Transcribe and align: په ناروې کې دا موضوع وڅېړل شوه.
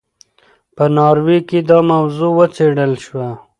په 0.75 0.83
ناروې 0.95 1.39
کې 1.49 1.59
دا 1.69 1.77
موضوع 1.91 2.31
وڅېړل 2.37 2.93
شوه. 3.05 3.29